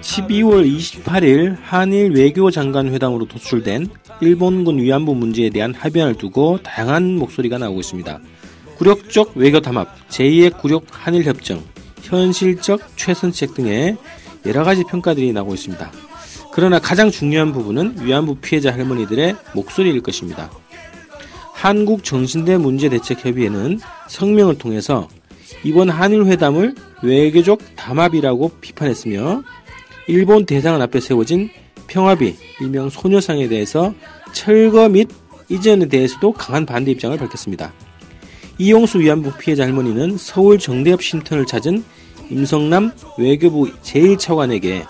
[0.00, 3.88] 12월 28일 한일 외교장관 회담으로 도출된
[4.20, 8.20] 일본군 위안부 문제에 대한 합의안을 두고 다양한 목소리가 나오고 있습니다.
[8.76, 11.62] 굴욕적 외교 담합, 제2의 굴욕 한일 협정,
[12.02, 13.96] 현실적 최선책 등의
[14.46, 15.90] 여러 가지 평가들이 나오고 있습니다.
[16.52, 20.50] 그러나 가장 중요한 부분은 위안부 피해자 할머니들의 목소리일 것입니다.
[21.52, 25.08] 한국 정신대 문제대책협의회는 성명을 통해서
[25.62, 29.42] 이번 한일 회담을 외교적 담합이라고 비판했으며
[30.06, 31.50] 일본 대사관 앞에 세워진
[31.86, 33.94] 평화비 일명 소녀상에 대해서
[34.32, 35.08] 철거 및
[35.48, 37.72] 이전에 대해서도 강한 반대 입장을 밝혔습니다.
[38.58, 41.84] 이용수 위안부 피해자 할머니는 서울 정대협 쉼터를 찾은
[42.30, 44.86] 임성남 외교부 제1차관에게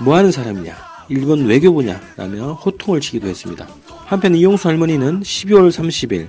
[0.00, 0.74] 뭐하는 사람이냐
[1.08, 3.68] 일본 외교부냐 라며 호통을 치기도 했습니다.
[4.06, 6.26] 한편 이용수 할머니는 12월 30일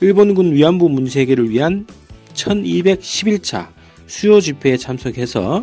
[0.00, 1.86] 일본군 위안부 문제 해결을 위한
[2.36, 3.68] 1211차
[4.06, 5.62] 수요 집회에 참석해서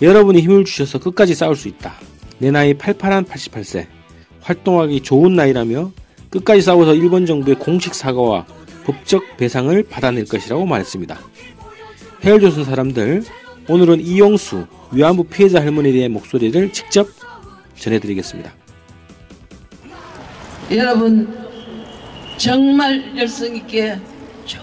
[0.00, 1.94] 여러분이 힘을 주셔서 끝까지 싸울 수 있다.
[2.38, 3.86] 내 나이 88한 88세.
[4.40, 5.92] 활동하기 좋은 나이라며
[6.30, 8.46] 끝까지 싸워서 일본 정부의 공식 사과와
[8.84, 11.20] 법적 배상을 받아낼 것이라고 말했습니다.
[12.24, 13.22] 해열조선 사람들,
[13.68, 17.06] 오늘은 이용수 위안부 피해자 할머니에 대한 목소리를 직접
[17.76, 18.52] 전해드리겠습니다.
[20.72, 21.32] 여러분
[22.38, 23.98] 정말 열성 있게
[24.46, 24.60] 쭉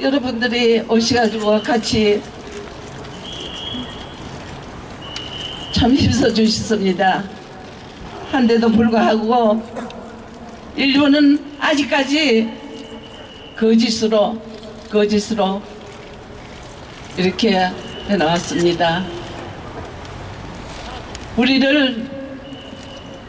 [0.00, 2.22] 여러분들이 오셔가지고 같이
[5.72, 7.24] 참 힘써 주셨습니다.
[8.30, 9.62] 한데도 불구하고
[10.76, 12.48] 일본은 아직까지
[13.56, 14.40] 거짓으로
[14.90, 15.62] 거짓으로
[17.16, 17.70] 이렇게
[18.08, 19.04] 해나왔습니다.
[21.36, 22.10] 우리를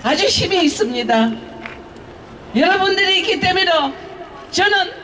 [0.03, 1.31] 아주 힘이 있습니다.
[2.55, 3.71] 여러분들이 있기 때문에
[4.51, 4.96] 저는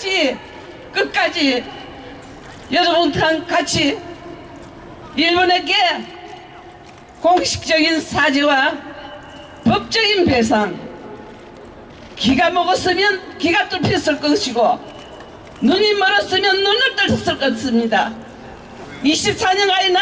[0.00, 0.38] 끝까지
[0.92, 1.64] 끝까지
[2.72, 3.98] 여러분들랑 같이
[5.14, 5.74] 일본에게
[7.20, 8.72] 공식적인 사죄와
[9.64, 10.78] 법적인 배상
[12.16, 14.80] 기가 먹었으면 기가 뚫혔을 것이고
[15.60, 18.14] 눈이 멀었으면 눈을 뜰었을 것입니다.
[19.04, 20.00] 24년간이나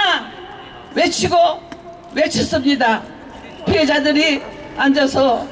[0.95, 1.37] 외치고
[2.15, 3.03] 외쳤습니다.
[3.67, 4.41] 피해자들이
[4.77, 5.47] 앉아서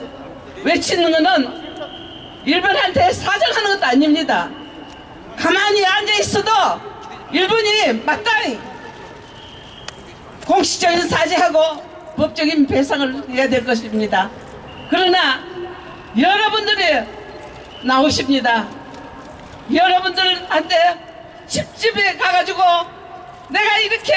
[0.63, 1.66] 외치는 것은
[2.47, 4.49] 일본한테 사정하는 것도 아닙니다.
[5.37, 6.51] 가만히 앉아 있어도
[7.33, 8.59] 일본이 마땅히
[10.47, 14.31] 공식적인 사죄하고 법적인 배상을 해야 될 것입니다.
[14.89, 15.45] 그러나
[16.17, 17.05] 여러분들이
[17.83, 18.69] 나오십니다.
[19.75, 20.99] 여러분들한테
[21.49, 22.63] 집집에 가가지고
[23.49, 24.15] 내가 이렇게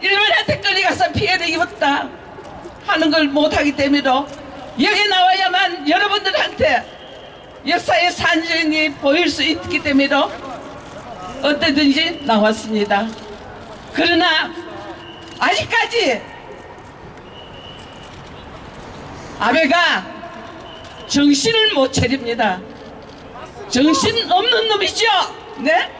[0.00, 2.08] 일본한테 끌려가서 피해를 입었다
[2.84, 6.97] 하는 걸 못하기 때문에 여기 나와야만 여러분들한테
[7.68, 10.08] 역사의 산증이 보일 수 있기 때문에
[11.42, 13.06] 어떻든지 나왔습니다.
[13.92, 14.50] 그러나
[15.38, 16.22] 아직까지
[19.38, 20.06] 아베가
[21.06, 22.58] 정신을 못 차립니다.
[23.68, 25.06] 정신 없는 놈이죠?
[25.58, 25.90] 네?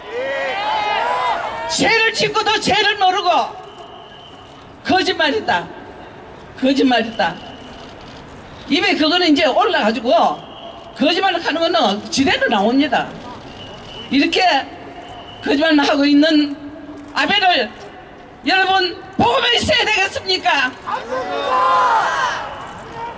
[1.76, 3.30] 죄를 짓고도 죄를 모르고
[4.84, 5.68] 거짓말이다.
[6.58, 7.36] 거짓말이다.
[8.70, 10.47] 입에 그거는 이제 올라가지고
[10.98, 13.08] 거짓말을 하는 거는 지대로 나옵니다.
[14.10, 14.42] 이렇게
[15.44, 16.56] 거짓말 하고 있는
[17.14, 17.70] 아베를
[18.46, 20.72] 여러분 보고만 있어야 되겠습니까?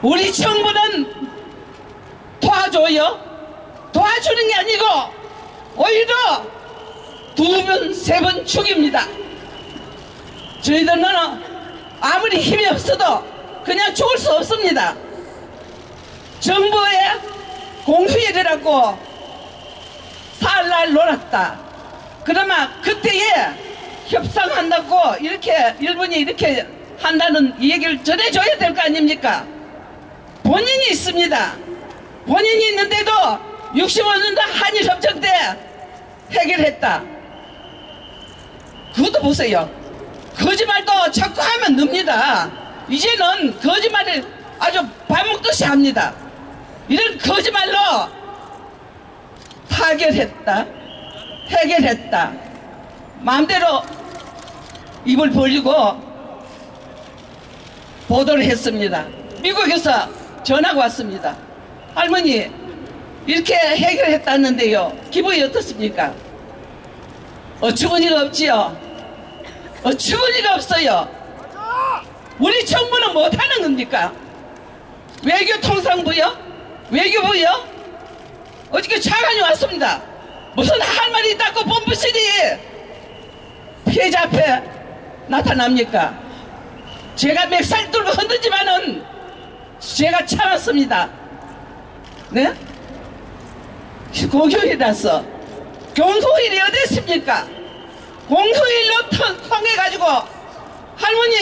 [0.02, 1.30] 우리 정부는
[2.41, 3.30] 도와줘요.
[3.92, 4.84] 도와주는 게 아니고
[5.76, 6.14] 오히려
[7.34, 9.06] 두 번, 세 번 죽입니다.
[10.60, 11.04] 저희들은
[12.00, 13.24] 아무리 힘이 없어도
[13.64, 14.94] 그냥 죽을 수 없습니다.
[16.41, 16.98] 정부의
[17.90, 18.96] 공휴일이라고
[20.38, 21.58] 살날 놀았다.
[22.22, 23.50] 그러면 그때에
[24.06, 26.64] 협상한다고 이렇게 일본이 이렇게
[27.00, 29.44] 한다는 얘기를 전해줘야 될 거 아닙니까?
[30.44, 31.56] 본인이 있습니다.
[32.26, 33.10] 본인이 있는데도
[33.74, 35.28] 65년도 한일협정 때
[36.30, 37.03] 해결했다.
[38.94, 39.68] 그것도 보세요.
[40.38, 42.50] 거짓말도 자꾸 하면 늡니다.
[42.88, 44.24] 이제는 거짓말을
[44.60, 46.29] 아주 밥 먹듯이 합니다.
[46.91, 47.78] 이런 거짓말로
[49.69, 50.66] 타결했다.
[51.48, 52.33] 해결했다.
[53.21, 53.83] 마음대로
[55.04, 55.72] 입을 벌리고
[58.09, 59.07] 보도를 했습니다.
[59.41, 60.09] 미국에서
[60.42, 61.37] 전화가 왔습니다.
[61.95, 62.51] 할머니
[63.25, 64.92] 이렇게 해결했다는데요.
[65.13, 66.13] 기분이 어떻습니까?
[67.60, 68.77] 어처구니가 없지요.
[69.84, 71.09] 어처구니가 없어요.
[72.41, 74.13] 우리 정부는 못하는 겁니까?
[75.25, 76.49] 외교통상부요?
[76.91, 77.69] 외교부요?
[78.71, 80.03] 어저께 차관이 왔습니다.
[80.54, 82.19] 무슨 할 말이 있다고 본부시리
[83.89, 84.63] 피해자 앞에
[85.28, 86.19] 나타납니까?
[87.15, 89.04] 제가 맥살 뚫고 흔들지만은
[89.78, 91.09] 제가 참았습니다.
[92.31, 92.53] 네?
[94.31, 95.25] 공휴일이라서
[95.97, 97.47] 공휴일이 어디 있습니까?
[98.28, 99.10] 공휴일로
[99.48, 100.04] 통해가지고
[100.97, 101.37] 할머니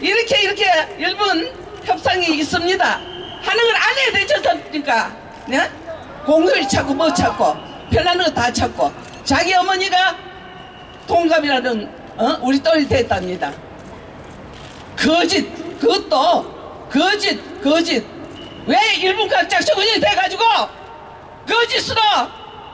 [0.00, 0.64] 이렇게 이렇게
[0.98, 1.50] 일본
[1.84, 3.13] 협상이 있습니다.
[3.44, 5.16] 하는 걸 안 해야 되지 않습니까?
[5.46, 5.70] 네?
[6.24, 7.54] 공휴일 찾고 뭐 찾고
[7.90, 8.92] 편하는 거다 찾고
[9.24, 10.16] 자기 어머니가
[11.06, 12.38] 동갑이라는 어?
[12.42, 13.52] 우리 딸이 됐답니다.
[14.96, 15.46] 거짓
[15.80, 18.04] 그것도 거짓 거짓
[18.66, 20.42] 왜 일본 각작처군이 돼가지고
[21.46, 22.00] 거짓으로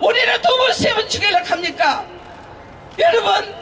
[0.00, 2.04] 우리를 두번 세번 죽이려고 합니까?
[2.98, 3.54] 여러분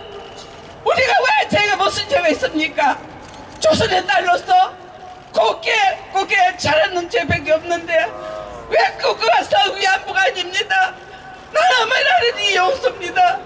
[0.84, 1.12] 우리가
[1.42, 2.98] 왜 제가 무슨 죄가 있습니까?
[3.60, 4.72] 조선의 딸로서
[5.38, 5.72] 곱게
[6.12, 7.94] 곱게 자랐는 죄밖에 없는데
[8.70, 10.94] 왜 그거 가서 위안부가 아닙니다.
[11.52, 13.38] 나는 어머니라는 이유 없습니다.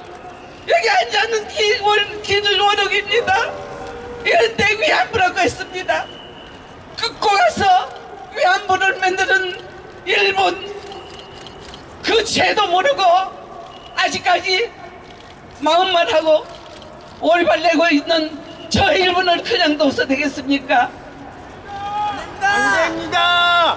[0.66, 1.78] 여기 앉아있는 기,
[2.22, 3.52] 기준 원옥입니다.
[4.24, 6.06] 이런데 위안부라고 했습니다.
[6.98, 7.90] 끊고 가서
[8.34, 9.68] 위안부를 만드는
[10.06, 10.72] 일본
[12.02, 13.02] 그 죄도 모르고
[13.96, 14.72] 아직까지
[15.60, 16.46] 마음만 하고
[17.20, 21.01] 오리발 내고 있는 저 일본을 그냥 둬서 되겠습니까?
[22.52, 23.76] 안 됩니다.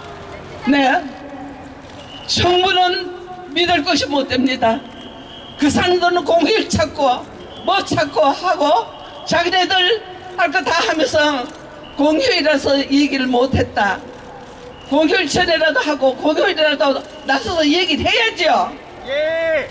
[0.68, 1.04] 네.
[2.28, 4.80] 정부는 믿을 것이 못 됩니다.
[5.60, 7.26] 그 사람들은 공일 찾고
[7.66, 8.86] 뭐 찾고 하고
[9.26, 10.04] 자기네들
[10.38, 11.46] 할 거 다 하면서
[11.96, 14.00] 공휴일이라서 얘기를 못했다.
[14.90, 18.76] 공휴일 전에라도 하고 공휴일이라도 나서서 얘기를 해야죠.
[19.08, 19.70] 예.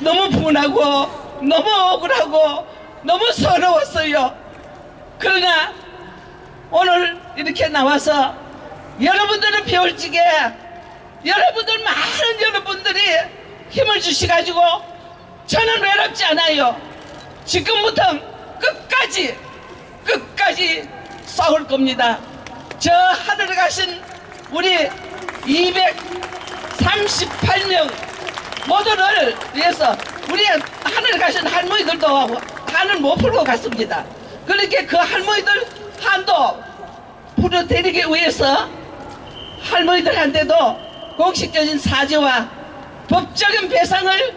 [0.00, 0.80] 너무 분하고
[1.42, 2.66] 너무 억울하고
[3.02, 4.34] 너무 서러웠어요.
[5.18, 5.72] 그러나
[6.70, 8.34] 오늘 이렇게 나와서
[9.00, 10.20] 여러분들은 배울지게
[11.24, 13.00] 여러분들 많은 여러분들이
[13.68, 14.60] 힘을 주시가지고
[15.46, 16.80] 저는 외롭지 않아요.
[17.44, 18.02] 지금부터
[18.58, 19.36] 끝까지
[20.04, 20.88] 끝까지
[21.26, 22.18] 싸울 겁니다.
[22.78, 24.02] 저 하늘에 가신
[24.50, 24.88] 우리
[25.42, 27.92] 238명
[28.66, 29.94] 모두를 위해서
[30.30, 32.38] 우리 하늘에 가신 할머니들도
[32.72, 34.04] 한을 못 풀고 갔습니다.
[34.46, 35.66] 그렇게 그 할머니들
[36.00, 36.64] 한도
[37.40, 38.68] 풀어 드리기 위해서
[39.60, 42.48] 할머니들한테도 공식적인 사죄와
[43.08, 44.34] 법적인 배상을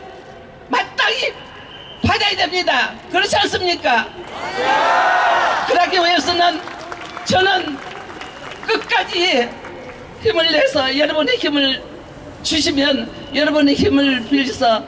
[0.69, 1.33] 마땅히
[2.05, 2.93] 받아야 됩니다.
[3.11, 4.07] 그렇지 않습니까?
[5.67, 6.61] 그러기 위해서는
[7.25, 7.77] 저는
[8.65, 9.49] 끝까지
[10.21, 11.83] 힘을 내서 여러분의 힘을
[12.43, 14.83] 주시면 여러분의 힘을 빌려서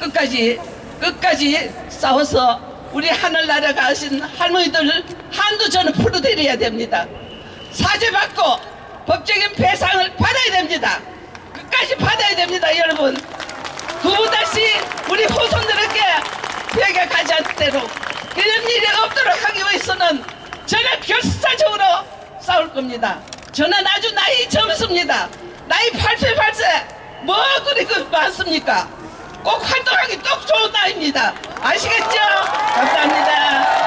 [0.00, 0.58] 끝까지
[1.00, 2.60] 끝까지 싸워서
[2.92, 7.06] 우리 하늘나라 가신 할머니들 한도 저는 풀어드려야 됩니다.
[7.72, 8.75] 사죄받고
[9.06, 11.00] 법적인 배상을 받아야 됩니다.
[11.52, 13.16] 끝까지 받아야 됩니다, 여러분.
[14.02, 14.74] 두 다시
[15.08, 16.00] 우리 후손들에게
[16.72, 17.88] 벽에 가지 않도록
[18.36, 20.24] 이런 일이 없도록 하기 위해서는
[20.66, 21.84] 저는 결사적으로
[22.40, 23.20] 싸울 겁니다.
[23.52, 25.28] 저는 아주 나이 젊습니다.
[25.66, 28.88] 나이 88세 뭐 그리 그 많습니까?
[29.42, 31.32] 꼭 활동하기 딱 좋은 나이입니다.
[31.62, 32.18] 아시겠죠?
[32.74, 33.85] 감사합니다.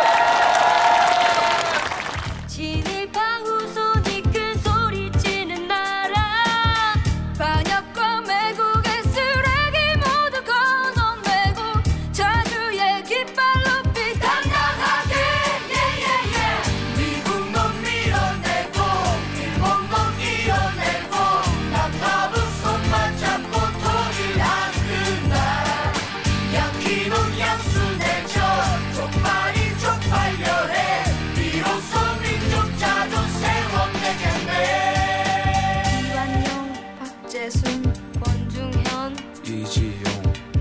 [39.50, 39.94] 이지용,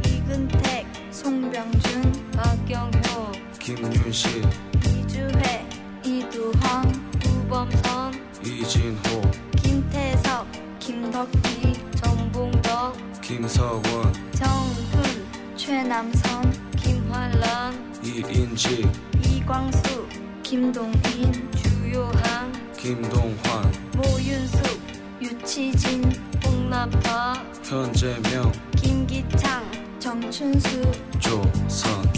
[0.07, 4.49] 이근택 송병준 박경효 김윤식,
[4.87, 5.69] 이주혜
[6.03, 6.91] 이두황
[7.27, 10.47] 우범선 이진호, 김태석
[10.79, 13.83] 김덕기 정봉덕 김서원,
[14.33, 18.91] 정훈 최남선 김환란 이인지,
[19.23, 20.09] 이광수
[20.43, 24.81] 김동인 주요한 김동환, 모윤숙
[25.21, 26.11] 유치진
[26.43, 29.65] 홍나파 현재명, 김기창
[29.99, 32.09] 정춘수 조선일.